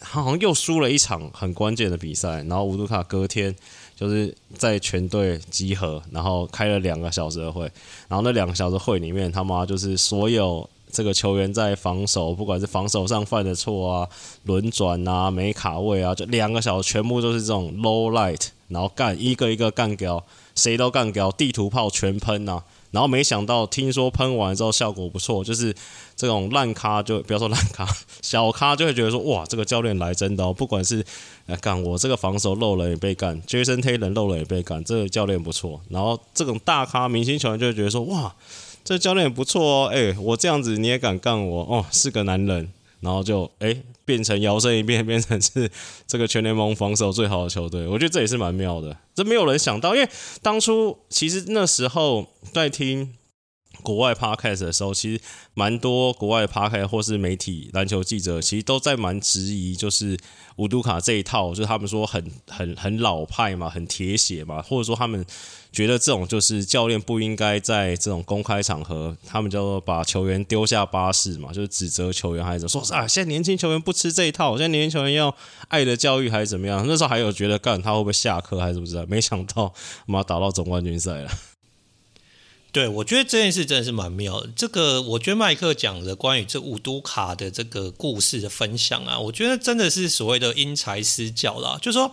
[0.01, 3.55] 好像又输了一场很关键的比赛，然后乌都卡隔天
[3.95, 7.63] 就是在全队集合，然后开了两个小时的会，
[8.09, 14.09] 然后那两个小时会里面，他妈就是所有这个球员在防守，不管是防守上犯的错啊、
[14.43, 20.25] 轮转啊、没卡位啊，就两个小时全部都是这种 low light，然后干一个一个干掉，
[20.57, 22.65] 谁都干掉，地图炮全喷啊。
[22.95, 25.75] 然后没想到，听说喷完之后效果不错，就是
[26.15, 27.85] 这种烂咖就不要说烂咖，
[28.23, 31.05] 小咖就会觉得说哇，这个教练来真的哦，不管是
[31.47, 35.81] 来干我这个防守漏了也被干，Jason Taylor 漏了也被干，这个教练不错。
[35.91, 38.33] 然后这种大咖明星球员就会觉得说哇，
[38.85, 42.71] 这教练也不错哦，哎，我这样子你也敢干我哦，是个男人。
[43.05, 45.71] 然后就哎，变成摇身一变，变成是
[46.09, 47.87] 这个全联盟防守最好的球队。
[47.87, 50.09] 我觉得这也是蛮妙的，这没有人想到，因为
[50.43, 53.15] 当初其实那时候在听。
[53.85, 55.21] 国外 podcast 的时候，其实
[55.53, 60.19] 蛮多国外 podcast 或是媒体篮球记者，其实都在蛮质疑，就是
[60.57, 65.25] 乌都卡这一套，就是他们说很很很老派嘛，很铁血嘛，或者说他们
[65.71, 75.35] 觉得这种就是教练不应该在这种公开场合，他们叫做把球员丢下巴士嘛，就是指责球员还是说啊，现在年轻球员不吃这一套，现在年轻球员要
[75.69, 76.85] 爱的教育还是怎么样？
[76.89, 79.75] 那时候还有觉得干他会不会下课还是不知道，没想到
[80.07, 81.31] 妈打到总冠军赛了。
[82.75, 84.51] 对，我觉得这件事真的是蛮妙的。
[84.57, 91.79] 这个，我觉得麦克讲的关于这五都卡的这个故事的分享啊，我觉得真的是所谓的因材施教啦。
[91.81, 92.13] 就是说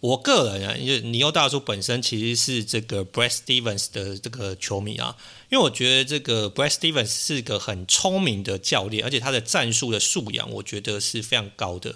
[0.00, 5.16] 我个人啊，因为尼欧大叔本身其实是这个 Brad Stevens 的这个球迷啊，
[5.50, 11.94] 因为我觉得这个 Brad Stevens 是个很聪明的教练，而且他的战术的素养，我觉得是非常高的。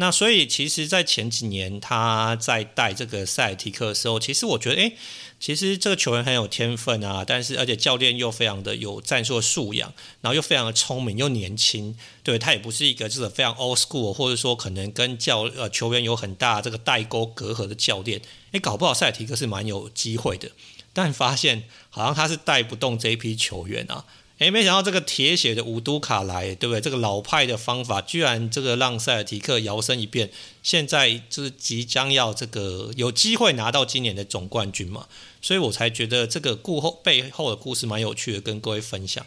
[0.00, 4.96] 那所以，其实，在前几年他在带这个塞尔提克的时候，其实我觉得，诶，
[5.40, 18.20] 其实这个球员很有天分啊，但是而且教练又非常的有战术素养，然后又非常的聪明又年轻，对，他也不是一个这个非常 old school，或者说可能跟教呃球员有很大这个代沟隔阂的教练，
[18.52, 20.48] 诶，搞不好塞尔提克是蛮有机会的，
[20.92, 24.04] 但发现好像他是带不动这一批球员啊。
[24.38, 26.80] 诶，没想到这个铁血的五都卡来，对不对？
[26.80, 30.30] 这个老派的方法，居然这个让塞尔提克摇身一变，
[30.62, 35.08] 现在就是即将要这个有机会拿到今年的总冠军嘛，
[35.42, 39.26] 所以我才觉得这个故后背后的故事蛮有趣的，跟各位分享。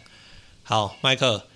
[0.62, 1.46] 好，麦克，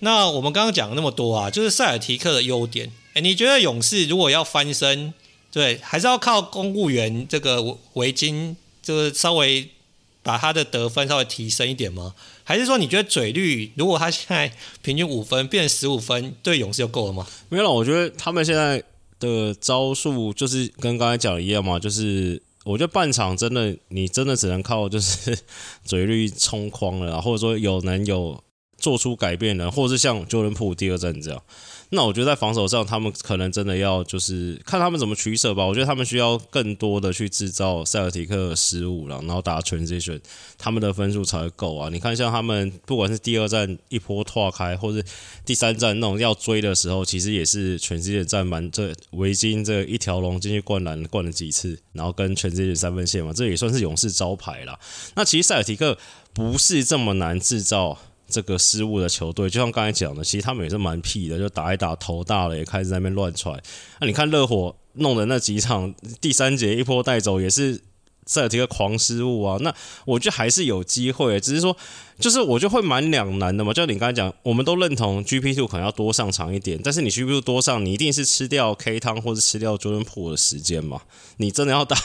[0.00, 2.90] 那我们刚刚讲了那么多啊，就是塞尔提克的优点。
[3.14, 5.14] 诶，你觉得勇士如果要翻身，
[5.52, 9.70] 对，还是要靠公务员这个围巾，就是稍微
[10.24, 12.16] 把他的得分稍微提升一点吗？
[12.48, 17.26] 还是说你觉得嘴绿，如果他现在平均五分变十五分，对勇士就够了吗？
[17.48, 18.80] 没有，我觉得他们现在
[19.18, 25.36] 的招数就是跟刚才讲的一样嘛，就是我觉得半场真的你真的只能靠就是
[25.84, 28.40] 嘴绿冲框了，或者说有能有
[28.78, 31.42] 做出改变的，或者是像 Jordan Poole 第二阵这样。
[31.90, 35.64] 那我觉得在防守上，他们可能真的要就是看他们怎么取舍吧。
[35.64, 40.20] 我觉得他们需要更多的去制造塞尔提克失误了，然后打 transition，
[40.58, 41.88] 他们的分数才会够啊。
[41.88, 45.04] 你看，像他们不管是第二战一波拓开，或是
[45.44, 54.78] 第三战那种要追的时候，其实也是全世界战满这围巾这一条龙进去灌篮灌了几次，然后跟全世界三分线嘛，这也算是勇士招牌了。
[55.14, 55.96] 那其实塞尔提克
[56.34, 57.98] 不是这么难制造。
[58.28, 63.52] 这个失误的球队，就像刚才讲的，其实他们也是蛮屁的，就打一打头大了，也开始在那边乱踹。
[64.00, 67.80] 那、你看热火弄的那几场，第三节一波带走也是。
[68.26, 69.72] 塞尔提克狂失误啊，那
[70.04, 71.76] 我觉得还是有机会，只是说，
[72.18, 73.72] 就是我就会蛮两难的嘛。
[73.72, 81.02] 就你刚才讲，我们都认同 G P two 可能要多上场一点，但是你 G P two 多上，你一定是吃掉 K 汤或者吃掉 Jordan p o o 的时间嘛？
[81.36, 81.96] 你真的要打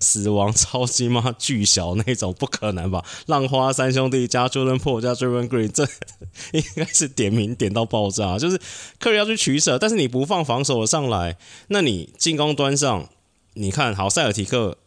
[0.00, 1.34] 死亡超级吗？
[1.38, 3.04] 巨小那种不可能吧？
[3.26, 5.84] 浪花三兄弟加 Jordan Poole 加 Draymond Green，这
[6.52, 8.60] 应该是点名点到爆炸，就是
[8.98, 11.36] 客人要去取舍，但是你不放防守的上来，
[11.68, 13.08] 那你进攻端上，
[13.54, 14.78] 你看好塞尔提克。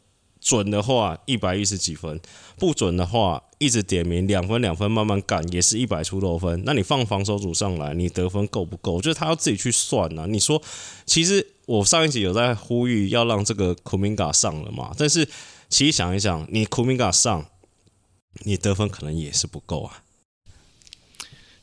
[0.43, 2.19] 准的话一百一十几分，
[2.57, 6.61] 不准的话一直点名两分两分慢慢干，也是一百出头分。
[6.65, 8.99] 那你放防守组上来，你得分够不够？
[8.99, 10.25] 就是他要自己去算啊。
[10.27, 10.61] 你说，
[11.05, 15.25] 其实我上一集有在呼吁要让这个库明嘎上了嘛，但是
[15.69, 17.45] 其实想一想，你库明嘎上，
[18.43, 20.03] 你得分可能也是不够啊。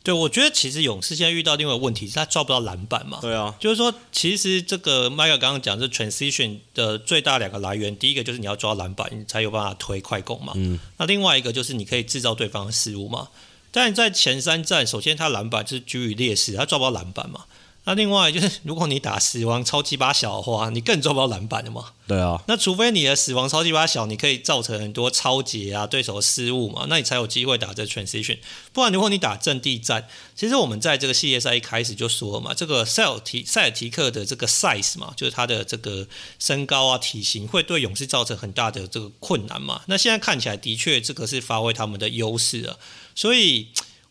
[0.03, 3.19] 对，我觉得其实勇士现在遇到另外一个问题是他抓不到篮板嘛。
[3.21, 10.55] 对啊，就是说，其实这个麦克刚刚讲，是 transition 的最大两个来源，第一个就是你要抓篮板，你才有办法推快攻嘛。
[10.57, 10.79] 嗯。
[10.97, 13.29] 那另外一个就是你可以制造对方的失误嘛。
[13.71, 17.45] 但在前三站，首先他篮板就是居于劣势，他抓不到篮板嘛。
[17.91, 21.87] 那另外就是，如果你打死亡超级八小的话，你更抓不到篮板的嘛。
[22.07, 22.41] 对啊。
[22.47, 28.39] 那除非你的死亡超级八小，你可以造成很多超节啊，对手的失误嘛，那你才有机会打这 transition。
[28.73, 36.07] 不然，如果你打阵地战，其实我们在这个系列赛一开始就说了嘛，这个塞尔提塞尔提克的这个 size 嘛，就是他的这个
[36.39, 39.83] 身高啊、体型，会对勇士造成很大的这个困难嘛。
[39.87, 42.79] 那现在看起来，的确这个是发挥他们的优势了，
[43.17, 43.67] 所以。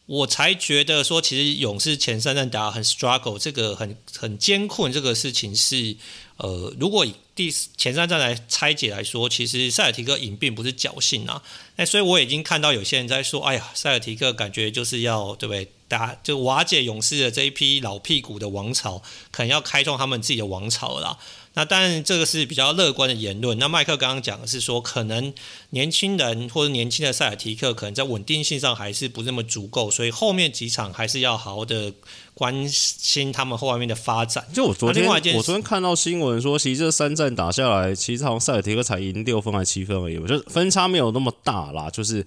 [0.09, 5.95] 我才觉得说，其实勇士前三战打很 struggle，这个很很艰困，这个事情是，
[6.37, 11.43] 呃，如果以第前三战来拆解来说，其实塞尔提克赢并不是侥幸啊。
[11.75, 15.67] 那所以我已经看到有些人在说，哎呀，塞尔提克感觉就是要对不对？
[15.87, 21.17] 打就瓦解勇士的这一批老屁股的王朝，可能要开创他们自己的王朝了啦。
[21.55, 23.57] 那当然，这个是比较乐观的言论。
[23.57, 25.33] 那麦克刚刚讲的是说，可能
[25.71, 31.91] 年轻人或者年轻的塞尔提克，可能在稳定性上还是不那么足够，所以后面几场还是要好好的
[32.33, 34.45] 关心他们后面的发展。
[34.53, 41.89] 就我昨天，我昨天看到新闻说，其实这三战打下来，其实好像塞尔提克才赢六分还是七分而已，我觉得分差没有那么大啦。
[41.89, 42.25] 就是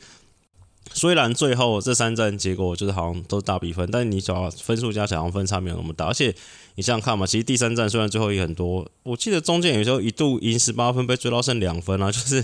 [0.95, 6.35] 虽然最后这三战结果就是好像都大比分，但你只要分数加起来，好像分差没有那么大，而且。
[6.75, 12.43] 你想想看嘛，其实第三战虽然最后赢很多，我记得中间有时候一度赢十八分被追到剩两分啊， 就是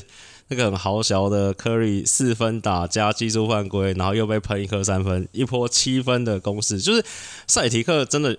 [0.49, 7.03] 那个很豪小的 Curry 四分打加技术犯规，然后又被喷一颗三分，一波七分的攻势，就是
[7.46, 8.36] 赛提克真的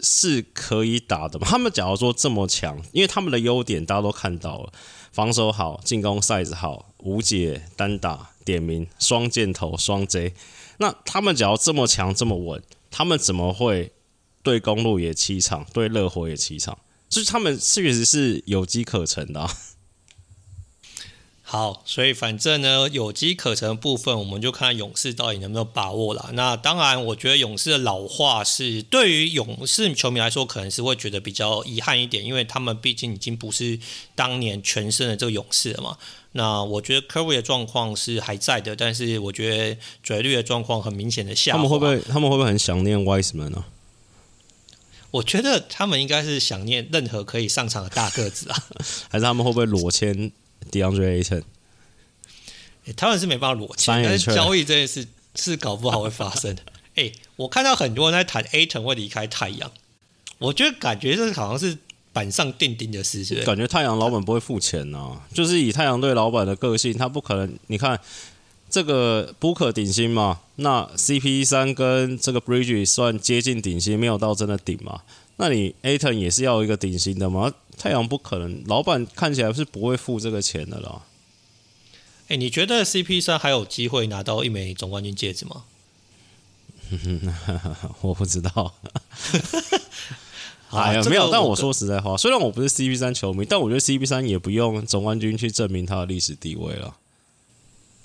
[0.00, 1.46] 是可以打的嘛。
[1.46, 4.72] 他们假如说这么强，因为他们的优点大家都看到了，
[5.12, 10.34] 防守好，进攻 size 好，无解单打点名双箭头双 J。
[10.78, 13.92] 那他们只要这么强这么稳，他们怎么会
[14.42, 16.78] 对公路也七场，对热火也七场？
[17.08, 19.50] 所以他们确实是有机可乘的啊。
[21.52, 26.30] 好，所以反正呢，有机可乘的部分，我们就看勇士到底能不能把握了。
[26.34, 33.80] 那当然，我觉得勇士的老化是对于勇士球迷来说，可能是会觉得比较遗憾一点，因为他们毕竟已经不是
[34.14, 35.98] 当年全盛的这个勇士了嘛。
[36.30, 41.58] 那我觉得 Curry 的状况是还在的，但是我觉得嘴绿的状况很明显的下滑。
[41.58, 42.00] 他们会不会？
[42.02, 43.64] 他们会不会很想念 Wiseman 呢？
[45.10, 48.56] 我觉得他们应该是想念任何可以上场的大个子啊，
[49.10, 50.30] 还是他们会不会裸签
[50.70, 51.42] DeAndre Ayton？
[52.96, 55.06] 他们是没办法裸签，但是交易这件事
[55.36, 56.62] 是搞不好会发生的。
[56.96, 59.70] 哎， 我看到很多人在谈 Ayton 会离开太阳，
[60.38, 61.78] 我觉得感觉这好像是
[62.12, 63.44] 板上钉钉的事情。
[63.44, 67.56] 感觉太阳老板不会付钱啊，就是以太阳队老板的个性，他不可能。
[67.68, 68.00] 你看
[68.68, 75.02] 这个 Booker 顶薪嘛，那 CP 三跟这个 Bridges 算接近顶薪，没有到真的顶嘛。
[75.40, 77.52] 那你 Ayton 也是要一个顶薪的吗？
[77.78, 81.02] 太阳不可能，老板看起来是不会付这个钱的啦。
[82.28, 85.64] 哎，你觉得 CP 三还有机会拿到一枚总冠军戒指吗？
[88.02, 88.74] 我不知道。
[90.70, 91.30] 哎呀，没有。
[91.32, 96.94] 但我说实在话，虽然我不是 CP 三球迷，但我觉得 CP 三也不用总冠军去证明他的历史地位了。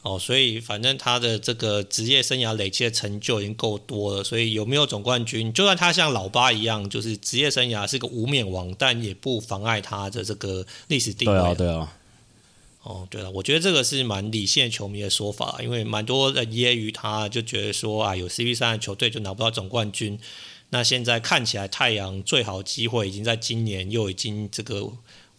[0.05, 11.33] 哦，所以反正他的这个职业生涯累积的成就已经够多了，所以有没有总冠军，就算他像老八一样，就是职业生涯是个无冕王，但也不妨碍他的这个历史地位。
[11.33, 11.97] 对啊，对啊。
[12.83, 20.19] 哦，对了，我觉得这个是蛮理性的球迷的说法，因为蛮多人揶揄他，就觉得说啊，有 CP 三的球队就拿不到总冠军。
[20.69, 24.87] 那现在看起来，太阳最好机会已经在今年又已经这个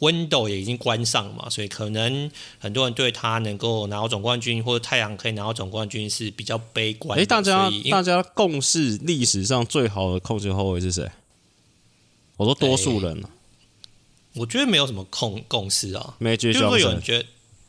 [0.00, 7.18] window 也已经关上嘛，所以可能很多人对他能够拿到总冠军，或者太阳可以拿到总冠军是比较悲观。
[7.18, 11.10] 哎，大家大家共识历史上最好的控球后卫是谁？
[12.36, 13.30] 我说多数人了，
[14.34, 17.26] 我觉得没有什么共共识啊，没觉得有人觉得。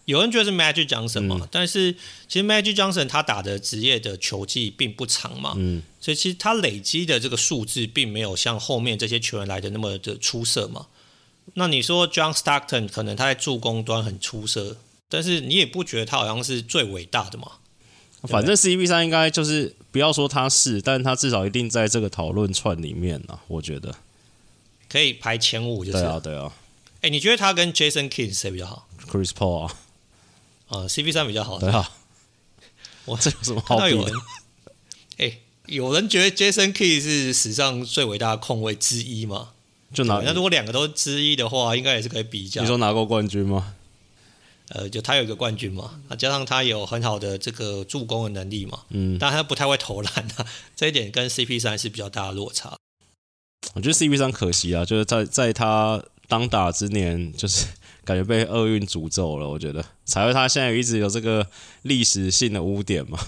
[0.08, 1.92] 有人觉得是 Magic Johnson 嘛，嗯、但是
[2.30, 10.88] 其实 Magic Johnson 他打的职业的球技并不长嘛，嗯、所以其实他累积的这个数字并没有像后面这些球员来的那么的出色嘛。
[11.54, 14.78] 那你说 John Stockton 可能他在助攻端很出色，
[15.10, 17.54] 但是你也不觉得他好像是最伟大的嘛。
[18.24, 23.96] 反正 CP 三应该就是不要说他是，但他至少一定在这个讨论串里面啊，我觉得
[24.90, 26.00] 可以排前五就是。
[26.00, 26.52] 对啊，对啊。
[27.02, 29.76] 哎，你觉得他跟 Jason Kidd 谁比较好？Chris Paul 啊。
[30.70, 31.60] 呃，CP 三比较好。
[31.60, 31.92] 对啊，
[33.06, 34.12] 我 这有什么好比的？
[35.18, 35.38] 哎，
[35.68, 39.52] 有人觉得 Jason Kidd 是史上最伟大的控卫之一吗？
[39.94, 42.62] 就拿那如果两个都之一的话，应该也是可以比较。
[42.62, 43.76] 你说拿过冠军吗？
[44.70, 52.76] 呃，就他有一个冠军嘛，那加上他有很好的这个助攻的能力嘛，嗯，但他不太会投篮啊， 这一点跟 CP 三是比较大的落差。
[53.74, 57.66] 我觉得 CP 三可惜啊，就是在在他当打之年，就是。
[58.08, 61.46] 感觉被厄运诅咒了，我觉得才会他现在一直有这个
[61.82, 63.20] 历史性的污点嘛。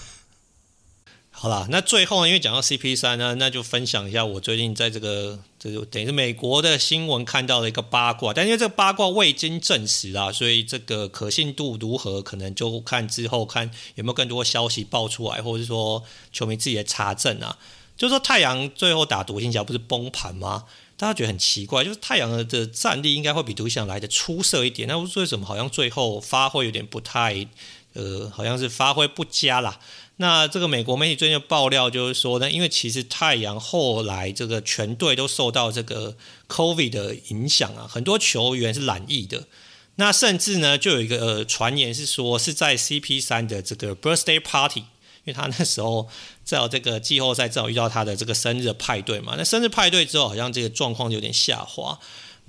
[1.42, 17.56] 好啦，那最后呢，因为讲到 CP 三呢，那就分享一下我最近在这个这就等于是美国的新闻看到的一个八卦，但因为这个八卦未经证实啊，所以这个可信度如何，可能就看之后看有没有更多消息爆出来，或者是说球迷自己的查证啊。
[17.96, 20.64] 就是说太阳最后打独行侠不是崩盘吗？
[20.98, 27.46] 大家觉得很奇怪，就是太阳的战力应该会比独行侠来的出色一点，那为什么好像最后发挥有点不太，
[27.94, 29.80] 呃，好像是发挥不佳啦？
[30.20, 36.14] 那这个美国媒体最近爆料就是说呢，因为其实太阳后来这个全队都受到这个
[36.46, 39.46] COVID 的影响啊，很多球员是染疫的，
[39.94, 44.84] 那甚至呢就有一个呃传言是说是在 CP 三的这个 birthday party。
[45.24, 46.08] 因为他那时候
[46.44, 51.98] 在这个季后赛正好遇到他的这个生日派对嘛，那生日派对之后好像这个状况有点下滑，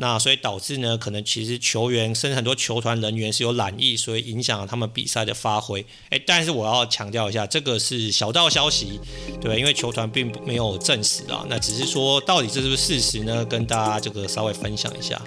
[0.02, 5.86] 那所以导致呢，可能其实球员甚至很多球团人员是有懒意，所以影响了他们比赛的发挥。
[6.10, 9.00] 诶，但是我要强调一下，这个是小道消息，
[9.40, 13.46] 对，因为球团并没有证实啊，那只是说到底这是不是事实呢？
[13.46, 15.22] 跟大家这个稍微分享一下。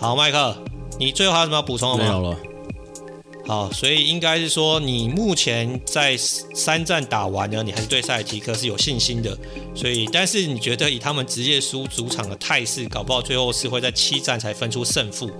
[0.00, 0.56] 好，麦克，
[0.98, 2.10] 你最后还有什么要补充的吗？
[2.10, 2.51] 没有了。
[3.44, 9.36] 好，所以应该是说，你目前在三战打完呢，你还是对塞尔提克是有信心的。
[9.74, 15.30] 所以，但是你觉得以他们职业输主场的态势，搞不好最后是会在七战才分出胜负。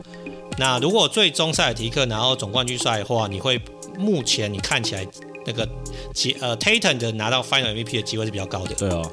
[0.58, 3.60] 那如果最终塞尔提克拿到总冠军赛的话，你会
[3.96, 5.06] 目前你看起来
[5.46, 5.66] 那个
[6.12, 8.74] 机呃 t a t o n 的拿到 Final MVP 的机会是比较高的。
[8.74, 9.10] 对哦。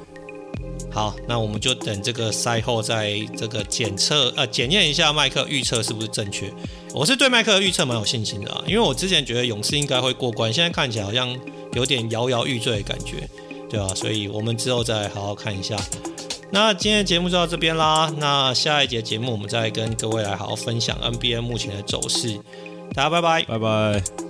[1.00, 6.52] 好，那我们就等这个赛后再这个检测呃检验一下麦克预测是不是正确。
[6.94, 11.34] 我是对麦克的预测蛮有信心的啊，因为我之前觉得勇士应该会过关，现在看起来好像
[11.72, 13.30] 有点摇摇欲坠的感觉，
[13.70, 13.88] 对吧？
[13.96, 15.78] 所以我们之后再好好看一下。
[16.52, 22.38] 那今天的节目就到这边啦，那下一节节目我们再跟各位来好好分享 NBA 目前的走势。
[22.94, 24.29] 大家拜拜，拜拜。